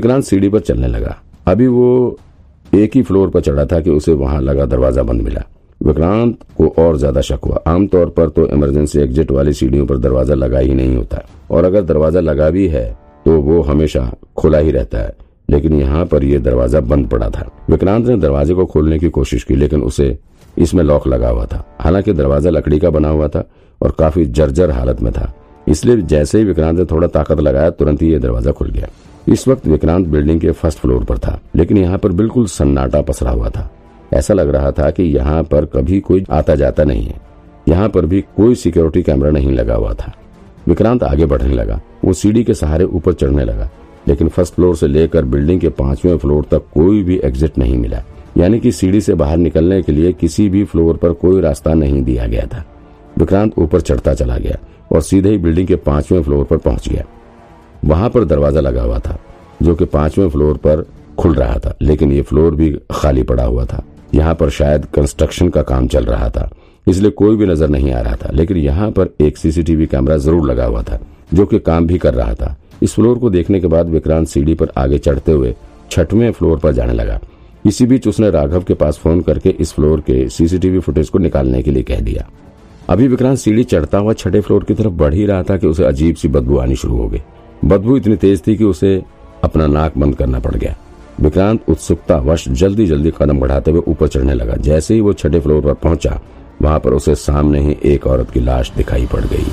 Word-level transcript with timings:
विक्रांत 0.00 0.24
सीढ़ी 0.24 0.48
पर 0.48 0.60
चलने 0.60 0.86
लगा। 0.88 1.16
अभी 1.46 1.66
वो 1.68 2.18
एक 2.72 2.94
ही 2.94 3.00
फ्लोर 3.02 3.30
पर 3.30 3.40
चढ़ा 3.40 3.64
था 3.66 3.80
कि 3.80 3.90
उसे 3.90 4.12
वहाँ 4.14 4.40
लगा 4.42 4.64
दरवाज़ा 4.66 5.02
बंद 5.02 5.22
मिला। 5.22 5.42
विक्रांत 5.80 6.36
को 6.56 6.68
और 6.78 6.96
ज़्यादा 6.98 7.20
शक 7.20 7.40
हुआ। 7.44 7.60
आमतौर 7.66 8.08
पर 8.08 8.28
तो 8.28 8.46
इमरजेंसी 8.48 8.98
एग्जिट 8.98 9.30
वाली 9.30 9.52
सीढ़ियों 9.52 9.86
पर 9.86 9.98
दरवाज़ा 9.98 10.34
लगा 10.34 10.58
ही 10.58 10.74
नहीं 10.74 10.96
होता। 10.96 11.22
और 11.50 11.64
अगर 11.64 11.82
दरवाज़ा 11.82 12.20
लगा 12.20 12.48
भी 12.50 12.66
है 12.68 12.84
तो 13.26 13.40
वो 13.40 13.60
हमेशा 13.62 14.10
खुला 14.36 14.58
ही 14.58 14.70
रहता 14.70 14.98
है। 14.98 15.12
लेकिन 15.48 15.74
यहाँ 15.74 16.04
पर 16.06 16.24
यह 16.24 16.38
दरवाज़ा 16.38 16.80
बंद 16.82 17.08
पड़ा 17.08 17.28
था। 17.28 17.46
विक्रांत 17.70 18.06
ने 18.06 18.16
दरवाजे 18.16 18.54
को 18.54 18.66
खोलने 18.66 18.98
की 18.98 19.08
कोशिश 19.10 19.44
की, 19.44 19.56
लेकिन 19.56 19.82
उसे 19.82 20.16
इसमें 20.56 20.82
लॉक 20.84 21.06
लगा 21.06 21.28
हुआ 21.28 21.44
था। 21.46 21.64
हालाँकि 21.80 22.12
दरवाज़ा 22.12 22.50
लकड़ी 22.50 22.78
का 22.78 22.90
बना 22.90 23.08
हुआ 23.08 23.28
था 23.28 23.44
और 23.80 23.94
काफ़ी 23.98 24.24
जर्जर 24.26 24.70
हालत 24.70 25.02
में 25.02 25.12
था। 25.12 25.32
इसलिए 25.68 25.96
जैसे 26.04 26.38
ही 26.38 26.44
विक्रांत 26.44 26.78
ने 26.78 26.84
थोड़ा 26.84 27.08
ताकत 27.08 27.40
लगाया, 27.40 27.70
तुरंत 27.70 28.02
ही 28.02 28.12
यह 28.12 28.18
दरवाज़ा 28.18 28.52
खुल 28.52 28.70
गया। 28.70 28.88
इस 29.28 29.46
वक्त 29.48 29.66
विक्रांत 29.66 30.06
बिल्डिंग 30.06 30.40
के 30.40 30.50
फ़र्स्ट 30.50 30.78
फ्लोर 30.78 31.04
पर 31.04 31.18
था, 31.18 31.40
लेकिन 31.56 31.76
यहाँ 31.76 31.98
पर 31.98 32.12
बिल्कुल 32.12 32.46
सन्नाटा 32.48 33.00
पसरा 33.02 33.30
हुआ 33.30 33.48
था। 33.48 33.70
ऐसा 34.12 34.34
लग 34.34 34.48
रहा 34.48 34.70
था 34.72 34.90
कि 34.90 35.02
यहाँ 35.04 35.42
पर 35.42 35.64
कभी 35.66 36.00
कोई 36.00 36.24
आता 36.30 36.54
जाता 36.54 36.84
नहीं 36.84 37.04
है। 37.04 37.20
यहाँ 37.68 37.88
पर 37.88 38.06
भी 38.06 38.20
कोई 38.36 38.54
सिक्योरिटी 38.54 39.02
कैमरा 39.02 39.30
नहीं 39.30 39.52
लगा 39.52 39.74
हुआ 39.74 39.92
था। 39.94 40.12
विक्रांत 40.68 41.02
आगे 41.02 41.26
बढ़ने 41.26 41.54
लगा। 41.54 41.80
वो 42.04 42.12
सीढ़ी 42.12 42.44
के 42.44 42.54
सहारे 42.54 42.84
ऊपर 42.84 43.12
चढ़ने 43.12 43.44
लगा, 43.44 43.68
लेकिन 44.06 44.28
फ़र्स्ट 44.28 44.54
फ्लोर 44.54 44.76
से 44.76 44.86
लेकर 44.86 45.24
बिल्डिंग 45.24 45.60
के 45.60 45.68
पाँचवें 45.68 46.16
फ्लोर 46.18 46.44
तक 46.50 46.64
कोई 46.74 47.02
भी 47.02 47.20
एग्जिट 47.24 47.58
नहीं 47.58 47.76
मिला। 47.78 48.02
यानी 48.38 48.58
कि 48.60 48.72
सीढ़ी 48.72 49.00
से 49.00 49.14
बाहर 49.14 49.36
निकलने 49.36 49.82
के 49.82 49.92
लिए 49.92 50.12
किसी 50.12 50.48
भी 50.48 50.64
फ्लोर 50.64 50.96
पर 50.96 51.12
कोई 51.12 51.40
रास्ता 51.40 51.74
नहीं 51.74 52.02
दिया 52.02 52.26
गया 52.26 52.46
था। 52.46 52.64
विक्रांत 53.18 53.58
ऊपर 53.58 53.80
चढ़ता 53.80 54.14
चला 54.14 54.36
गया 54.38 54.58
और 54.92 55.02
सीधे 55.02 55.30
ही 55.30 55.38
बिल्डिंग 55.38 55.68
के 55.68 55.76
पाँचवें 55.76 56.22
फ्लोर 56.22 56.44
पर 56.44 56.56
पहुँच 56.58 56.88
गया। 56.88 57.04
वहाँ 57.84 58.08
पर 58.10 58.24
दरवाज़ा 58.24 58.60
लगा 58.60 58.82
हुआ 58.82 58.98
था, 58.98 59.18
जो 59.62 59.74
कि 59.74 59.84
पाँचवें 59.86 60.28
फ्लोर 60.28 60.56
पर 60.56 60.84
खुल 61.18 61.34
रहा 61.34 61.58
था, 61.58 61.74
लेकिन 61.82 62.12
ये 62.12 62.22
फ्लोर 62.22 62.54
भी 62.54 62.70
खाली 62.92 63.22
पड़ा 63.22 63.44
हुआ 63.44 63.64
था। 63.64 63.82
यहाँ 64.14 64.34
पर 64.34 64.50
शायद 64.50 64.84
कंस्ट्रक्शन 64.94 65.48
का 65.48 65.62
काम 65.62 65.86
चल 65.86 66.04
रहा 66.04 66.28
था, 66.30 66.50
इसलिए 66.86 67.10
कोई 67.12 67.36
भी 67.36 67.46
नज़र 67.46 67.68
नहीं 67.68 67.92
आ 67.92 68.00
रहा 68.00 68.16
था, 68.16 68.30
लेकिन 68.32 68.56
यहाँ 68.56 68.90
पर 68.90 69.08
एक 69.20 69.36
सीसीटीवी 69.36 69.86
कैमरा 69.86 70.16
ज़रूर 70.18 70.50
लगा 70.50 70.64
हुआ 70.64 70.82
था, 70.82 71.00
जो 71.34 71.46
कि 71.46 71.58
काम 71.58 71.86
भी 71.86 71.98
कर 71.98 72.14
रहा 72.14 72.34
था। 72.34 72.56
इस 72.82 72.94
फ्लोर 72.94 73.18
को 73.18 73.30
देखने 73.30 73.60
के 73.60 73.66
बाद 73.66 73.88
विक्रांत 73.88 74.28
सीढ़ी 74.28 74.54
पर 74.54 74.70
आगे 74.76 74.98
चढ़ते 74.98 75.32
हुए 75.32 75.54
छठवें 75.90 76.30
फ्लोर 76.32 76.58
पर 76.58 76.72
जाने 76.72 76.92
लगा। 76.92 77.18
इसी 77.66 77.86
बीच 77.86 78.06
उसने 78.08 78.30
राघव 78.30 78.62
के 78.62 78.74
पास 78.74 78.98
फ़ोन 78.98 79.20
करके 79.20 79.50
इस 79.50 79.72
फ्लोर 79.72 80.00
के 80.00 80.28
सीसीटीवी 80.28 80.78
फुटेज 80.78 81.08
को 81.08 81.18
निकालने 81.18 81.62
के 81.62 81.70
लिए 81.70 81.82
कह 81.82 82.00
दिया। 82.00 82.26
अभी 82.88 83.08
विक्रांत 83.08 83.38
सीढ़ी 83.38 83.64
चढ़ता 83.64 83.98
हुआ 83.98 84.12
छठे 84.12 84.40
फ्लोर 84.40 84.64
की 84.64 84.74
तरफ़ 84.74 84.92
बढ़ 84.94 85.14
ही 85.14 85.26
रहा 85.26 85.42
था 85.42 85.56
कि 85.56 85.66
उसे 85.66 85.84
अजीब 85.84 86.14
सी 86.14 86.28
बदबू 86.28 86.58
आनी 86.58 86.76
शुरू 86.76 86.96
हो 86.96 87.08
गई। 87.08 87.20
बदबू 87.64 87.96
इतनी 87.96 88.16
तेज 88.16 88.42
थी 88.46 88.56
कि 88.56 88.64
उसे 88.64 89.02
अपना 89.44 89.66
नाक 89.66 89.98
बंद 89.98 90.14
करना 90.16 90.38
पड़ 90.38 90.54
गया। 90.54 90.76
विक्रांत 91.20 91.60
उत्सुकता 91.68 92.16
वश 92.16 92.48
जल्दी 92.48 92.86
जल्दी 92.86 93.12
कदम 93.18 93.40
बढ़ाते 93.40 93.70
हुए 93.70 93.82
ऊपर 93.88 94.08
चढ़ने 94.08 94.34
लगा। 94.34 94.54
जैसे 94.54 94.94
ही 94.94 95.00
वो 95.00 95.12
छठे 95.12 95.40
फ्लोर 95.40 95.62
पर 95.62 95.74
पहुँचा, 95.74 96.20
वहाँ 96.62 96.80
पर 96.80 96.92
उसे 96.92 97.14
सामने 97.14 97.60
ही 97.60 97.76
एक 97.84 98.06
औरत 98.06 98.30
की 98.30 98.40
लाश 98.40 98.72
दिखाई 98.76 99.06
पड़ 99.06 99.24
गई। 99.24 99.46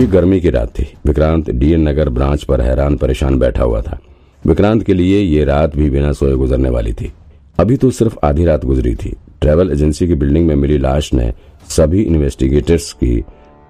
ये 0.00 0.06
गर्मी 0.06 0.40
की 0.40 0.50
रात 0.50 0.68
थी। 0.68 0.86
विक्रांत 1.06 1.50
डीएन 1.50 1.88
नगर 1.88 2.08
ब्रांच 2.08 2.44
पर 2.44 2.60
हैरान 2.60 2.96
परेशान 2.96 3.38
बैठा 3.38 3.62
हुआ 3.62 3.80
था। 3.82 3.98
विक्रांत 4.46 4.82
के 4.82 4.94
लिए 4.94 5.20
ये 5.20 5.44
रात 5.44 5.76
भी 5.76 5.90
बिना 5.90 6.12
सोए 6.12 6.34
गुजरने 6.34 6.70
वाली 6.70 6.92
थी। 6.92 7.12
अभी 7.58 7.76
तो 7.76 7.90
सिर्फ़ 7.90 8.16
आधी 8.24 8.44
रात 8.44 8.64
गुजरी 8.64 8.94
थी। 8.94 9.16
ट्रेवल 9.40 9.70
एजेंसी 9.72 10.08
की 10.08 10.14
बिल्डिंग 10.14 10.46
में 10.46 10.54
मिली 10.54 10.78
लाश 10.78 11.14
ने 11.14 11.32
सभी 11.68 12.02
इन्वेस्टिगेटर्स 12.02 12.92
की 12.92 13.24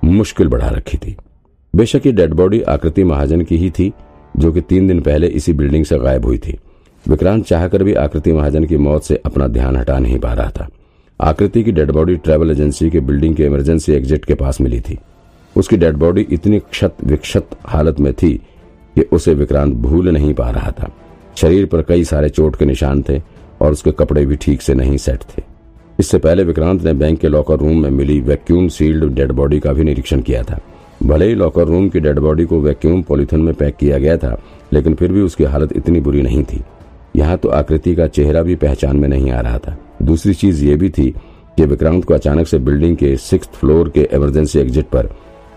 मुश्किल 0.06 0.48
बढ़ा 0.48 0.68
रखी 0.68 0.98
थी। 0.98 1.16
बेशक 1.74 2.06
ये 2.06 2.12
डेड 2.12 2.34
बॉडी 2.34 2.60
आकृति 2.62 3.04
महाजन 3.04 3.40
की 3.42 3.56
ही 3.56 3.70
थी, 3.70 3.92
जो 4.36 4.52
कि 4.52 4.60
तीन 4.60 4.86
दिन 4.88 5.00
पहले 5.00 5.26
इसी 5.26 5.52
बिल्डिंग 5.52 5.84
से 5.84 5.98
गायब 5.98 6.24
हुई 6.24 6.38
थी। 6.38 6.58
विक्रांत 7.08 7.44
चाहकर 7.44 7.82
भी 7.82 7.94
आकृति 7.94 8.32
महाजन 8.32 8.64
की 8.64 8.76
मौत 8.76 9.04
से 9.04 9.20
अपना 9.26 9.46
ध्यान 9.48 9.76
हटा 9.76 9.98
नहीं 9.98 10.18
पा 10.18 10.32
रहा 10.32 10.50
था। 10.50 10.68
आकृति 11.20 11.64
की 11.64 11.72
डेड 11.72 11.90
बॉडी 11.90 12.16
ट्रेवल 12.16 12.50
एजेंसी 12.50 12.90
के 12.90 13.00
बिल्डिंग 13.00 13.34
के 13.36 13.44
इमरजेंसी 13.44 13.92
एग्जिट 13.92 14.24
के 14.24 14.34
पास 14.34 14.60
मिली 14.60 14.80
थी। 14.80 14.98
उसकी 15.56 15.76
डेड 15.76 15.96
बॉडी 15.96 16.26
इतनी 16.30 16.58
क्षत 16.58 16.96
विक्षत 17.04 17.46
हालत 17.66 18.00
में 18.00 18.12
थी 18.12 18.34
कि 18.96 19.02
उसे 19.12 19.34
विक्रांत 19.34 19.74
भूल 19.74 20.08
नहीं 20.08 20.34
पा 20.34 20.50
रहा 20.50 20.70
था। 20.70 20.92
शरीर 21.36 21.66
पर 21.66 21.82
कई 21.82 22.04
सारे 22.04 22.28
चोट 22.28 22.56
के 22.56 22.64
निशान 22.64 23.04
थे 23.08 23.22
और 23.60 23.72
उसके 23.72 23.92
कपड़े 23.92 24.26
भी 24.26 24.36
ठीक 24.36 24.62
से 24.62 24.74
नहीं 24.74 24.96
सेट 24.96 25.22
थे। 25.22 25.55
इससे 25.98 26.18
पहले 26.18 26.44
विक्रांत 26.44 26.82
ने 26.84 26.92
बैंक 26.92 27.18
के 27.18 27.28
लॉकर 27.28 27.58
रूम 27.58 27.82
में 27.82 27.90
मिली 27.90 28.20
वैक्यूम 28.20 28.68
सील्ड 28.68 29.04
डेड 29.14 29.32
बॉडी 29.32 29.60
का 29.60 29.72
भी 29.72 29.84
निरीक्षण 29.84 30.20
किया 30.20 30.42
था। 30.42 30.58
भले 31.02 31.26
ही 31.28 31.34
लॉकर 31.34 31.66
रूम 31.66 31.88
की 31.88 32.00
डेड 32.00 32.18
बॉडी 32.18 32.44
को 32.44 32.60
वैक्यूम 32.60 33.02
पॉलिथीन 33.02 33.40
में 33.40 33.54
पैक 33.54 33.76
किया 33.76 33.98
गया 33.98 34.16
था, 34.16 34.36
लेकिन 34.72 34.94
फिर 34.94 35.12
भी 35.12 35.20
उसकी 35.20 35.44
हालत 35.44 35.72
इतनी 35.76 36.00
बुरी 36.00 36.22
नहीं 36.22 36.42
थी। 36.44 36.62
यहाँ 37.16 37.36
तो 37.38 37.48
आकृति 37.50 37.94
का 37.94 38.06
चेहरा 38.08 38.42
भी 38.42 38.54
पहचान 38.56 38.96
में 38.96 39.08
नहीं 39.08 39.30
आ 39.30 39.40
रहा 39.40 39.58
था। 39.58 39.76
दूसरी 40.02 40.34
चीज़ 40.34 40.64
ये 40.64 40.76
भी 40.76 40.90
थी 40.90 41.10
कि 41.56 41.64
विक्रांत 41.64 42.04
को 42.04 42.14
अचानक 42.14 42.46
से 42.46 42.58
बिल्डिंग 42.58 42.96
के 42.96 43.16
सिक्स 43.18 43.48
फ्लोर 43.50 43.88
के 43.88 44.08
इमरजेंसी 44.12 44.58
एग्जिट 44.58 44.86
पर 44.86 45.08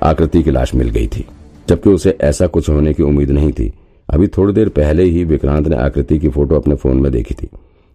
आकृति 0.03 0.43
की 0.43 0.51
लाश 0.51 0.73
मिल 0.75 0.89
गई 0.89 1.07
थी, 1.07 1.25
जबकि 1.69 1.89
उसे 1.89 2.17
ऐसा 2.21 2.47
कुछ 2.47 2.69
होने 2.69 2.93
की 2.93 3.03
उम्मीद 3.03 3.31
नहीं 3.31 3.51
थी। 3.51 3.71
अभी 4.09 4.27
थोड़ी 4.27 4.53
देर 4.53 4.69
पहले 4.69 5.03
ही 5.03 5.23
विक्रांत 5.23 5.67
ने 5.67 5.75
आकृति 5.77 6.19
की 6.19 6.29
फ़ोटो 6.29 6.55
अपने 6.55 6.75
फ़ोन 6.75 6.97
में 6.97 7.11
देखी 7.11 7.33
थी, 7.33 7.49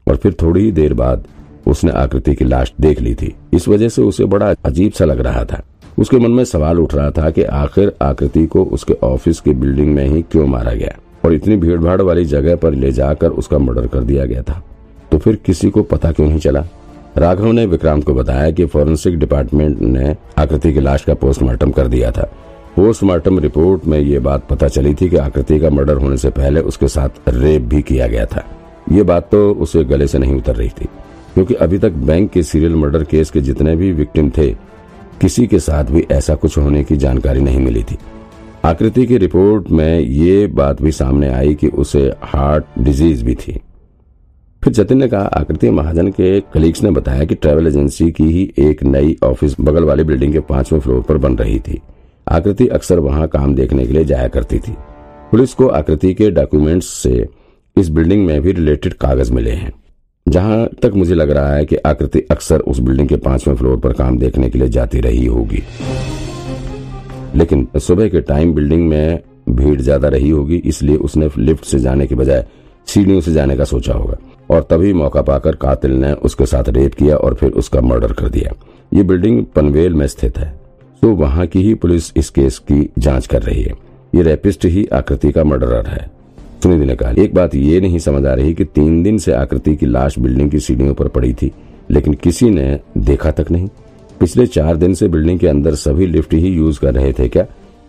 और 0.06 0.16
फिर 0.16 0.34
थोड़ी 0.42 0.60
ही 0.60 0.72
देर 0.72 0.94
बाद 0.94 1.24
उसने 1.66 1.92
आकृति 1.92 2.34
की 2.34 2.44
लाश 2.44 2.72
देख 2.80 3.00
ली 3.00 3.14
थी। 3.14 3.34
इस 3.54 3.68
वजह 3.68 3.88
से 3.88 4.02
उसे 4.02 4.24
बड़ा 4.24 4.54
अजीब 4.64 4.92
सा 4.92 5.04
लग 5.04 5.20
रहा 5.20 5.44
था। 5.44 5.62
उसके 5.98 6.18
मन 6.18 6.30
में 6.30 6.44
सवाल 6.44 6.78
उठ 6.78 6.94
रहा 6.94 7.10
था 7.10 7.30
कि 7.30 7.42
आखिर 7.42 7.92
आकृति 8.02 8.46
को 8.46 8.64
उसके 8.64 8.94
ऑफ़िस 9.02 9.40
की 9.40 9.50
बिल्डिंग 9.50 9.94
में 9.94 10.06
ही 10.06 10.22
क्यों 10.22 10.46
मारा 10.46 10.72
गया? 10.72 10.96
और 11.24 11.34
इतनी 11.34 11.56
भीड़ 11.56 11.80
भाड़ 11.80 12.02
वाली 12.02 12.24
जगह 12.24 12.56
पर 12.56 12.72
ले 12.72 12.92
जाकर 12.92 13.28
उसका 13.28 13.58
मर्डर 13.58 13.86
कर 13.86 14.00
दिया 14.00 14.24
गया 14.24 14.42
था। 14.42 14.62
तो 15.12 15.18
फिर 15.18 15.36
किसी 15.36 15.70
को 15.70 15.82
पता 15.82 16.12
क्यों 16.12 16.28
नहीं 16.28 16.38
चला? 16.38 16.64
राघव 17.16 17.52
ने 17.52 17.66
विक्रांत 17.66 18.04
को 18.04 18.14
बताया 18.14 18.50
कि 18.50 18.66
फॉरेंसिक 18.66 19.18
डिपार्टमेंट 19.18 19.80
ने 19.80 20.16
आकृति 20.38 20.72
की 20.72 20.80
लाश 20.80 21.02
का 21.02 21.14
पोस्टमार्टम 21.14 21.70
कर 21.70 21.88
दिया 21.88 22.10
था। 22.10 22.32
पोस्टमार्टम 22.76 23.38
रिपोर्ट 23.38 23.86
में 23.86 23.98
ये 23.98 24.18
बात 24.18 24.48
पता 24.48 24.68
चली 24.68 24.94
थी 24.94 25.08
कि 25.08 25.16
आकृति 25.16 25.60
का 25.60 25.70
मर्डर 25.70 25.96
होने 25.96 26.16
से 26.16 26.30
पहले 26.30 26.60
उसके 26.60 26.88
साथ 26.88 27.08
रेप 27.28 27.62
भी 27.62 27.82
किया 27.82 28.06
गया 28.06 28.26
था। 28.26 28.44
ये 28.92 29.02
बात 29.02 29.28
तो 29.30 29.52
उसे 29.52 29.84
गले 29.84 30.06
से 30.06 30.18
नहीं 30.18 30.34
उतर 30.34 30.56
रही 30.56 30.68
थी। 30.68 30.88
क्योंकि 31.34 31.54
अभी 31.54 31.78
तक 31.78 31.90
बैंक 31.90 32.30
के 32.30 32.42
सीरियल 32.42 32.74
मर्डर 32.74 33.04
केस 33.04 33.30
के 33.30 33.40
जितने 33.40 33.76
भी 33.76 33.92
विक्टिम 33.92 34.30
थे, 34.30 34.50
किसी 35.20 35.46
के 35.46 35.58
साथ 35.58 35.84
भी 35.84 36.06
ऐसा 36.12 36.34
कुछ 36.34 36.58
होने 36.58 36.84
की 36.84 36.96
जानकारी 36.96 37.40
नहीं 37.40 37.60
मिली 37.60 37.82
थी। 37.82 37.98
आकृति 38.64 39.06
की 39.06 39.16
रिपोर्ट 39.18 39.70
में 39.70 40.00
ये 40.00 40.46
बात 40.46 40.82
भी 40.82 40.92
सामने 40.92 41.28
आई 41.28 41.54
कि 41.54 41.68
उसे 41.68 42.12
हार्ट 42.22 42.64
डिज़ीज़ 42.78 43.24
भी 43.24 43.34
थी। 43.34 43.60
फिर 44.62 44.72
जतिन 44.72 44.98
ने 44.98 45.08
कहा, 45.08 45.22
आकृति 45.22 45.70
महाजन 45.70 46.08
के 46.08 46.40
कलीग्स 46.40 46.82
ने 46.82 46.90
बताया 46.90 47.24
कि 47.24 47.34
ट्रैवल 47.34 47.66
एजेंसी 47.66 48.10
की 48.12 48.24
ही 48.24 48.52
एक 48.58 48.82
नई 48.82 49.16
ऑफ़िस 49.22 49.56
बगल 49.60 49.84
वाली 49.84 50.04
बिल्डिंग 50.04 50.32
के 50.32 50.40
पाँचवें 50.40 50.80
फ्लोर 50.80 51.02
पर 51.02 51.18
बन 51.18 51.36
रही 51.36 51.58
थी। 51.58 51.80
आकृति 52.28 52.68
अक्सर 52.68 52.98
वहाँ 52.98 53.28
काम 53.28 53.54
देखने 53.54 53.86
के 53.86 53.92
लिए 53.92 54.04
जाया 54.04 54.28
करती 54.28 54.58
थी। 54.58 54.72
पुलिस 55.30 55.54
को 55.54 55.66
आकृति 55.66 56.14
के 56.14 56.30
डॉक्यूमेंट्स 56.30 56.86
से 56.86 57.26
इस 57.76 57.88
बिल्डिंग 57.88 58.26
में 58.26 58.40
भी 58.42 58.52
रिलेटेड 58.52 58.94
कागज़ 58.94 59.32
मिले 59.32 59.50
हैं। 59.50 59.72
जहाँ 60.26 60.66
तक 60.82 60.92
मुझे 60.94 61.14
लग 61.14 61.30
रहा 61.30 61.54
है 61.54 61.64
कि 61.64 61.76
आकृति 61.76 62.20
अक्सर 62.30 62.60
उस 62.60 62.78
बिल्डिंग 62.78 63.08
के 63.08 63.16
पाँचवें 63.16 63.54
फ्लोर 63.56 63.76
पर 63.80 63.92
काम 63.92 64.18
देखने 64.18 64.48
के 64.50 64.58
लिए 64.58 64.68
जाती 64.68 65.00
रही 65.00 65.24
होगी। 65.26 65.62
लेकिन 67.34 67.66
सुबह 67.78 68.08
के 68.08 68.20
टाइम 68.20 68.54
बिल्डिंग 68.54 68.88
में 68.88 69.20
भीड़ 69.48 69.80
ज़्यादा 69.80 70.08
रही 70.08 70.30
होगी, 70.30 70.56
इसलिए 70.56 70.96
उसने 70.96 71.28
लिफ्ट 71.38 71.64
से 71.64 71.78
जाने 71.78 72.06
के 72.06 72.14
बजाय 72.14 72.44
सीढ़ियों 72.88 73.20
से 73.20 73.32
जाने 73.32 73.56
का 73.56 73.64
सोचा 73.64 73.92
होगा। 73.92 74.16
और 74.50 74.66
तभी 74.70 74.92
मौका 74.92 75.22
पाकर 75.22 75.56
कातिल 75.56 75.92
ने 75.92 76.12
उसके 76.12 76.46
साथ 76.46 76.68
रेप 76.68 76.94
किया 76.94 77.16
और 77.16 77.34
फिर 77.34 77.52
उसका 77.52 77.80
मर्डर 77.80 78.12
कर 78.12 78.28
दिया। 78.28 78.52
ये 78.92 79.02
बिल्डिंग 79.02 79.44
पनवेल 79.46 79.94
में 79.94 80.06
स्थित 80.06 80.38
है। 80.38 80.52
तो 81.02 81.14
वहाँ 81.14 81.46
की 81.46 81.62
ही 81.62 81.74
पुलिस 81.74 82.12
इस 82.16 82.30
केस 82.30 82.58
की 82.58 82.88
जाँच 82.98 83.26
कर 83.26 83.42
रही 83.42 83.62
है। 83.62 83.74
ये 84.14 84.22
रेपिस्ट 84.22 84.64
ही 84.64 84.86
आकृति 84.92 85.32
का 85.32 85.44
मर्डरर 85.44 85.86
है। 85.86 86.10
सुनिधि 86.64 86.84
ने 86.84 86.96
कहा 86.96 87.10
एक 87.18 87.34
बात 87.34 87.54
ये 87.54 87.80
नहीं 87.80 87.98
समझ 87.98 88.26
आ 88.26 88.34
रही 88.34 88.54
कि 88.54 88.64
तीन 88.64 89.02
दिन 89.02 89.18
से 89.18 89.32
आकृति 89.32 89.76
की 89.76 89.86
लाश 89.86 90.18
बिल्डिंग 90.18 90.50
की 90.50 90.60
सीढ़ियों 90.60 90.94
पर 90.94 91.08
पड़ी 91.08 91.34
थी, 91.34 91.52
लेकिन 91.90 92.14
किसी 92.14 92.50
ने 92.50 92.80
देखा 92.98 93.30
तक 93.30 93.50
नहीं। 93.50 93.68
पिछले 94.20 94.46
चार 94.46 94.76
दिन 94.76 94.94
से 94.94 95.08
बिल्डिंग 95.08 95.38
के 95.38 95.46
अंदर 95.48 95.74
सभी 95.74 96.06
लिफ्ट 96.06 96.34
ही 96.34 96.48
यूज़ 96.48 96.80
कर 96.80 96.94
रहे 96.94 97.12
थे 97.12 97.28
क्या? 97.28 97.42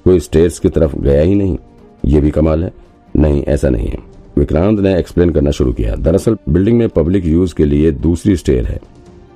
कोई 0.03 0.19
स्टेयर्स 0.19 0.59
की 0.59 0.69
तरफ़ 0.69 0.95
गया 0.95 1.21
ही 1.21 1.35
नहीं। 1.35 1.57
ये 2.05 2.21
भी 2.21 2.31
कमाल 2.31 2.63
है। 2.63 2.73
नहीं, 3.15 3.43
ऐसा 3.43 3.69
नहीं 3.69 3.87
है। 3.87 3.97
विक्रांत 4.37 4.79
ने 4.79 4.99
एक्सप्लेन 4.99 5.29
करना 5.29 5.51
शुरू 5.51 5.73
किया। 5.73 5.95
दरअसल, 5.95 6.37
बिल्डिंग 6.49 6.77
में 6.77 6.89
पब्लिक 6.89 7.25
यूज़ 7.25 7.55
के 7.55 7.65
लिए 7.65 7.91
दूसरी 7.91 8.35
स्टेयर 8.35 8.65
है। 8.65 8.79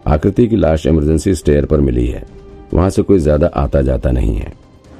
आकृति 0.08 0.48
की 0.48 0.56
लाश 0.56 0.86
इमरजेंसी 0.86 1.36
स्टेयर 1.36 1.66
पर 1.66 1.82
मिली 1.82 2.08
है। 2.08 2.24
वहाँ 2.74 2.90
से 2.90 3.02
कोई 3.02 3.20
ज़्यादा 3.20 3.48
आता 3.48 3.82
जाता 3.82 4.12
नहीं 4.12 4.36
है। 4.36 4.54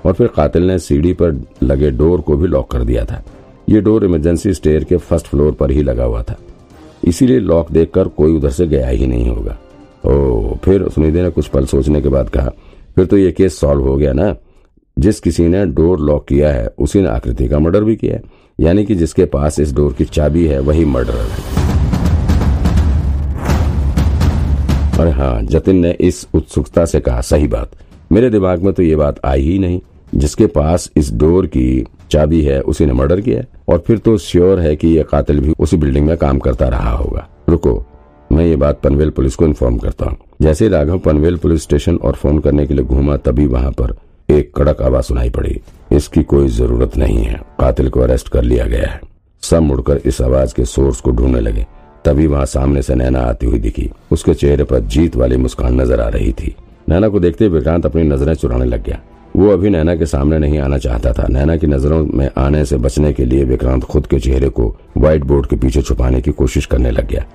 और 0.06 0.14
फिर 0.14 0.28
कातिल 0.28 0.64
ने 0.64 0.80
सीढ़ी 0.80 1.14
पर 1.14 1.42
लगे 1.64 1.92
डोर 1.92 2.22
को 2.22 2.38
भी 2.38 2.48
लॉक 2.48 2.72
कर 2.72 2.84
दिया 2.84 3.06
था। 3.06 3.24
ये 3.70 3.82
डोर 3.82 4.06
इमरजेंसी 4.06 4.54
स्टेयर 4.54 4.84
के 4.84 4.98
फ़र्स्ट 4.98 5.28
फ्लोर 5.28 5.52
पर 5.52 5.72
ही 5.72 5.84
लगा 5.84 6.04
हुआ 6.04 6.24
था। 6.24 6.36
इसीलिए 7.04 7.40
लॉक 7.40 7.72
देखकर 7.72 8.08
कोई 8.08 8.36
उधर 8.36 8.50
से 8.50 8.68
गया 8.68 8.88
ही 8.88 9.08
नहीं 9.08 9.30
होगा। 9.30 9.58
ओ 10.06 10.56
फिर 10.56 10.90
सुनिधि 10.90 11.22
ने 11.22 11.30
कुछ 11.30 11.48
पल 11.48 11.66
सोचने 11.66 12.02
के 12.02 12.10
बाद 12.10 12.30
कहा, 12.30 12.50
फिर 12.96 13.06
तो 13.06 13.18
ये 13.18 13.32
केस 13.32 13.60
सॉल्व 13.60 13.82
हो 13.82 13.96
गया 13.98 14.14
ना। 14.14 14.36
जिस 15.00 15.20
किसी 15.20 15.48
ने 15.48 15.66
डोर 15.66 16.00
लॉक 16.00 16.28
किया 16.28 16.52
है, 16.52 16.68
उसी 16.80 17.02
ने 17.02 17.08
आकृति 17.08 17.48
का 17.48 17.60
मर्डर 17.60 17.84
भी 17.84 17.96
किया 17.96 18.16
है। 18.16 18.22
यानी 18.60 18.86
कि 18.86 18.96
जिसके 18.96 19.26
पास 19.26 19.60
इस 19.60 19.74
डोर 19.74 19.94
की 19.94 20.06
चाबी 20.06 20.46
है, 20.48 20.60
वही 20.60 20.86
मर्डरर 20.86 21.28
है। 21.30 21.60
और 25.00 25.08
हाँ 25.08 25.42
जतिन 25.42 25.76
ने 25.76 25.92
इस 25.92 26.28
उत्सुकता 26.34 26.86
से 26.86 27.00
कहा, 27.00 27.22
सही 27.22 27.48
बात। 27.48 27.72
मेरे 28.12 28.30
दिमाग 28.30 28.62
में 28.62 28.74
तो 28.74 28.84
ये 28.84 28.96
बात 28.96 29.26
आई 29.26 29.42
ही 29.42 29.60
नहीं। 29.60 29.82
जिसके 30.16 30.46
पास 30.48 30.92
इस 30.98 31.14
डोर 31.14 31.46
की 31.46 31.86
चाबी 32.12 32.42
है, 32.42 32.60
उसी 32.62 32.86
ने 32.86 32.94
मर्डर 32.94 33.22
किया 33.22 33.44
और 33.70 33.84
फिर 33.88 33.98
तो 33.98 34.18
श्योर 34.18 34.60
है 34.60 34.76
कि 34.76 34.88
यह 34.88 35.04
कातिल 35.04 35.40
भी 35.40 35.54
उसी 35.60 35.78
बिल्डिंग 35.78 36.06
में 36.08 36.16
काम 36.18 36.40
करता 36.40 36.68
रहा 36.68 36.92
होगा। 36.92 37.28
रुको, 37.50 37.84
मैं 38.32 38.46
ये 38.46 38.56
बात 38.56 38.80
पनवेल 38.82 39.10
पुलिस 39.10 39.36
को 39.36 39.46
इन्फॉर्म 39.46 39.78
करता 39.78 40.06
हूँ। 40.06 40.18
जैसे 40.42 40.68
राघव 40.70 41.00
पनवेल 41.00 41.38
पुलिस 41.38 41.64
स्टेशन 41.64 41.96
और 41.96 42.16
फ़ोन 42.16 42.40
करने 42.40 42.66
के 42.68 42.74
लिए 42.74 42.86
घूमा, 42.86 43.18
तभी 43.18 43.46
वहाँ 43.46 43.72
पर 43.72 43.96
एक 44.30 44.52
कड़क 44.56 44.82
आवाज़ 44.82 45.06
सुनाई 45.06 45.30
पड़ी। 45.30 45.60
इसकी 45.92 46.24
कोई 46.24 46.48
ज़रूरत 46.48 46.98
नहीं 46.98 47.24
है। 47.24 47.42
कातिल 47.60 47.90
को 47.90 48.00
अरेस्ट 48.00 48.30
कर 48.30 48.44
लिया 48.44 48.66
गया 48.66 48.90
है। 48.90 49.00
सब 49.44 49.62
मुड़कर 49.62 50.02
इस 50.06 50.22
आवाज़ 50.22 50.54
के 50.56 50.66
सोर्स 50.66 51.00
को 51.02 51.12
ढूँढने 51.12 51.40
लगे। 51.40 51.66
तभी 52.06 52.28
वहाँ 52.28 52.46
सामने 52.46 52.82
से 52.82 52.96
नैना 52.96 53.20
आती 53.20 53.46
हुई 53.46 53.60
दिखी। 53.60 53.90
उसके 54.12 54.34
चेहरे 54.34 54.64
पर 54.64 54.80
जीत 54.80 55.16
वाली 55.16 55.38
मुस्कान 55.38 55.82
नज़र 55.82 56.02
आ 56.02 56.08
रही 56.08 56.32
थी। 56.34 56.56
नैना 56.90 57.08
को 57.10 57.20
देखते 57.20 57.48
विक्रांत 57.48 57.86
अपनी 57.86 58.04
नज़रें 58.04 58.34
चुराने 58.34 58.66
लग 58.66 58.84
गया। 58.84 59.00
वो 59.36 59.50
अभी 59.50 59.70
नैना 59.70 59.96
के 59.96 60.06
सामने 60.06 60.38
नहीं 60.40 60.60
आना 60.60 60.78
चाहता 60.78 61.12
था। 61.14 61.28
नैना 61.28 61.56
की 61.58 61.68
नज़रों 61.68 62.06
में 62.08 62.30
आने 62.38 62.64
से 62.66 62.78
बचने 62.78 63.12
के 63.14 63.26
लिए 63.26 63.44
विक्रांत 63.44 63.84
खुद 63.84 64.08
के 64.08 64.20
चेहरे 64.20 64.50
को 64.50 64.76
व्हाइट 64.98 65.24
बोर्ड 65.24 65.48
के 65.48 65.56
पीछे 65.56 65.82
छुपाने 65.82 66.22
की 66.22 66.32
कोशिश 66.32 66.66
करने 66.66 66.92
लग 66.92 67.08
गया। 67.08 67.26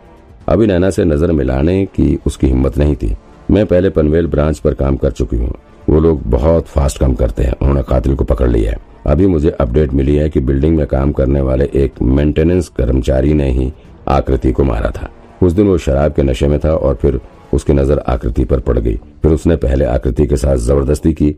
अभी 0.49 0.67
नैना 0.67 0.91
से 0.91 1.05
नज़र 1.05 1.32
मिलाने 1.32 1.85
की 1.87 2.19
उसकी 2.26 2.46
हिम्मत 2.46 2.79
नहीं 2.79 2.96
थी। 2.96 3.14
मैं 3.50 3.64
पहले 3.67 3.91
पनवेल 3.91 4.26
ब्रांच 4.26 4.58
पर 4.58 4.75
काम 4.75 4.96
कर 4.96 5.11
चुकी 5.11 5.37
हूँ। 5.37 5.55
वो 5.91 6.00
लोग 6.00 6.23
बहुत 6.31 6.67
फास्ट 6.67 6.99
काम 6.99 7.14
करते 7.14 7.43
हैं। 7.43 7.52
उन्होंने 7.52 7.82
कातिल 7.82 8.14
को 8.14 8.25
पकड़ 8.25 8.49
लिया 8.50 8.73
है। 8.73 8.79
अभी 9.06 9.26
मुझे 9.26 9.50
अपडेट 9.50 9.93
मिली 9.93 10.17
है 10.17 10.29
कि 10.31 10.40
बिल्डिंग 10.40 10.76
में 10.76 10.87
काम 10.87 11.12
करने 11.12 11.40
वाले 11.40 11.69
एक 11.75 12.02
मेंटेनेंस 12.02 12.69
कर्मचारी 12.69 13.35
ने 13.35 13.50
ही 13.50 13.73
आकृति 14.08 14.52
को 14.52 14.64
मारा 14.64 14.90
था। 14.90 15.11
उस 15.43 15.52
दिन 15.52 15.67
वो 15.67 15.79
शराब 15.79 16.12
के 16.12 16.23
नशे 16.23 16.49
में 16.49 16.58
था 16.58 16.75
और 16.75 16.94
फिर 16.94 17.20
उसकी 17.52 17.73
नज़र 17.73 17.99
आकृति 17.99 18.44
पर 18.44 18.61
पड़ 18.61 18.79
गई। 18.79 18.94
फिर 19.23 19.32
उसने 19.32 19.56
पहले 19.56 19.85
आकृति 19.85 20.26
के 20.26 20.37
साथ 20.37 20.56
ज़बरदस्ती 20.58 21.12
की 21.12 21.35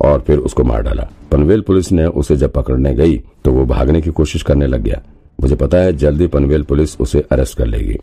और 0.00 0.20
फिर 0.20 0.38
उसको 0.38 0.64
मार 0.64 0.82
डाला। 0.82 1.08
पनवेल 1.32 1.60
पुलिस 1.60 1.92
ने 1.92 2.06
उसे 2.06 2.36
जब 2.36 2.52
पकड़ने 2.52 2.94
गई 2.94 3.16
तो 3.44 3.52
वो 3.52 3.64
भागने 3.64 4.00
की 4.02 4.10
कोशिश 4.10 4.42
करने 4.42 4.66
लग 4.66 4.82
गया। 4.82 5.00
मुझे 5.40 5.56
पता 5.56 5.78
है, 5.78 5.92
जल्दी 5.92 6.26
पनवेल 6.26 6.62
पुलिस 6.62 6.96
उसे 7.00 7.24
अरेस्ट 7.32 7.58
कर 7.58 7.66
लेगी। 7.66 7.96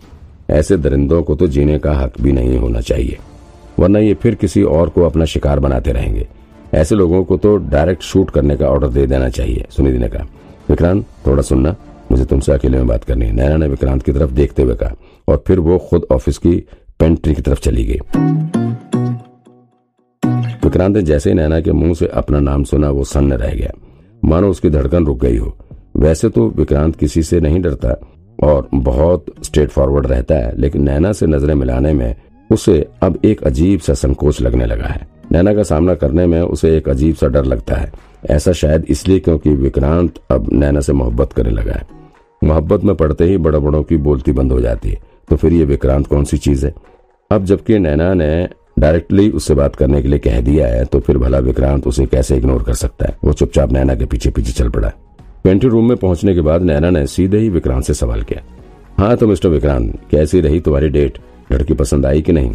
ऐसे 0.49 0.77
दरिंदों 0.77 1.21
को 1.23 1.35
तो 1.35 1.47
जीने 1.47 1.77
का 1.79 1.93
हक 1.93 2.21
भी 2.21 2.31
नहीं 2.31 2.57
होना 2.57 2.81
चाहिए। 2.81 3.17
वरना 3.79 3.99
ये 3.99 4.13
फिर 4.13 4.35
किसी 4.35 4.63
और 4.63 4.89
को 4.89 5.03
अपना 5.03 5.25
शिकार 5.25 5.59
बनाते 5.59 5.91
रहेंगे। 5.91 6.27
ऐसे 6.73 6.95
लोगों 6.95 7.23
को 7.23 7.37
तो 7.37 7.55
डायरेक्ट 7.57 8.03
शूट 8.03 8.29
करने 8.29 8.55
का 8.57 8.67
ऑर्डर 8.67 8.87
दे 8.87 9.05
देना 9.07 9.29
चाहिए 9.29 9.65
सुनिधि 9.69 9.97
ने 9.97 10.09
कहा। 10.09 10.25
विक्रांत, 10.69 11.05
थोड़ा 11.27 11.41
सुनना। 11.41 11.75
मुझे 12.11 12.25
तुमसे 12.25 12.51
अकेले 12.51 12.77
में 12.77 12.87
बात 12.87 13.03
करनी 13.03 13.25
है। 13.25 13.31
नैना 13.31 13.57
ने 13.57 13.67
विक्रांत 13.67 14.03
की 14.03 14.11
तरफ़ 14.11 14.31
देखते 14.31 14.63
हुए 14.63 14.75
कहा, 14.75 14.95
और 15.27 15.43
फिर 15.47 15.59
वो 15.59 15.77
खुद 15.77 16.05
ऑफ़िस 16.11 16.37
की 16.37 16.55
पेंट्री 16.99 17.33
की 17.35 17.41
तरफ़ 17.41 17.59
चली 17.59 17.83
गई। 17.85 18.54
विक्रांत 20.75 20.95
ने 20.95 21.01
जैसे 21.01 21.29
ही 21.29 21.35
नैना 21.35 21.59
के 21.59 21.71
मुँह 21.71 21.93
से 21.93 22.07
अपना 22.07 22.39
नाम 22.39 22.63
सुना, 22.63 22.89
वो 22.89 23.03
सन्न 23.03 23.33
रह 23.33 23.53
गया। 23.53 23.71
मानो 24.25 24.49
उसकी 24.49 24.69
धड़कन 24.69 25.05
रुक 25.05 25.21
गई 25.21 25.37
हो। 25.37 25.57
वैसे 25.97 26.29
तो 26.29 26.49
विक्रांत 26.49 26.95
किसी 26.95 27.23
से 27.23 27.39
नहीं 27.39 27.61
डरता 27.61 27.99
और 28.43 28.69
बहुत 28.73 29.25
स्ट्रेट 29.43 29.69
फॉरवर्ड 29.69 30.07
रहता 30.07 30.35
है, 30.35 30.57
लेकिन 30.57 30.83
नैना 30.83 31.11
से 31.11 31.27
नज़रें 31.27 31.55
मिलाने 31.55 31.93
में 31.93 32.15
उसे 32.51 32.87
अब 33.01 33.19
एक 33.25 33.43
अजीब 33.43 33.79
सा 33.79 33.93
संकोच 33.93 34.41
लगने 34.41 34.65
लगा 34.65 34.87
है। 34.87 35.07
नैना 35.31 35.53
का 35.53 35.63
सामना 35.63 35.95
करने 35.95 36.25
में 36.25 36.41
उसे 36.41 36.77
एक 36.77 36.89
अजीब 36.89 37.15
सा 37.15 37.27
डर 37.27 37.45
लगता 37.45 37.75
है। 37.75 37.91
ऐसा 38.29 38.51
शायद 38.51 38.85
इसलिए 38.89 39.19
क्योंकि 39.19 39.49
विक्रांत 39.49 40.13
अब 40.31 40.49
नैना 40.53 40.79
से 40.79 40.93
मोहब्बत 40.93 41.33
करने 41.33 41.49
लगा 41.49 41.73
है। 41.73 41.87
मोहब्बत 42.43 42.83
में 42.83 42.95
पड़ते 42.95 43.23
ही 43.23 43.37
बड़ा 43.37 43.59
बड़ों 43.59 43.83
की 43.83 43.97
बोलती 43.97 44.31
बंद 44.31 44.51
हो 44.51 44.61
जाती 44.61 44.89
है। 44.89 44.99
तो 45.29 45.35
फिर 45.35 45.53
ये 45.53 45.65
विक्रांत 45.65 46.07
कौन 46.07 46.23
सी 46.23 46.37
चीज़ 46.37 46.65
है? 46.65 46.73
अब 47.31 47.43
जबकि 47.43 47.79
नैना 47.79 48.13
ने 48.13 48.49
डायरेक्टली 48.79 49.29
उससे 49.29 49.53
बात 49.53 49.75
करने 49.75 50.01
के 50.01 50.07
लिए 50.07 50.19
कह 50.19 50.41
दिया 50.41 50.67
है 50.67 50.85
तो 50.85 50.99
फिर 50.99 51.17
भला 51.17 51.39
विक्रांत 51.39 51.87
उसे 51.87 52.05
कैसे 52.05 52.37
इग्नोर 52.37 52.63
कर 52.63 52.73
सकता 52.73 53.05
है? 53.05 53.17
वो 53.23 53.33
चुपचाप 53.33 53.71
नैना 53.71 53.95
के 53.95 54.05
पीछे 54.05 54.29
पीछे 54.29 54.51
चल 54.51 54.69
पड़ा। 54.69 54.91
पेंटिंग 55.43 55.71
रूम 55.71 55.87
में 55.87 55.97
पहुँचने 55.97 56.33
के 56.33 56.41
बाद 56.41 56.61
नैना 56.61 56.89
ने 56.89 57.05
सीधे 57.07 57.37
ही 57.37 57.49
विक्रांत 57.49 57.83
से 57.83 57.93
सवाल 57.93 58.21
किया। 58.21 58.41
हाँ 58.97 59.15
तो 59.17 59.27
मिस्टर 59.27 59.49
विक्रांत, 59.49 59.99
कैसी 60.11 60.41
रही 60.41 60.59
तुम्हारी 60.59 60.89
डेट? 60.89 61.17
लड़की 61.51 61.73
पसंद 61.73 62.05
आई 62.05 62.21
कि 62.21 62.33
नहीं? 62.33 62.53